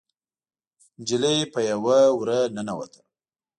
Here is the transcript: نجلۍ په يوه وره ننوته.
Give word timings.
نجلۍ 0.99 1.39
په 1.53 1.59
يوه 1.71 1.99
وره 2.17 2.39
ننوته. 2.55 3.01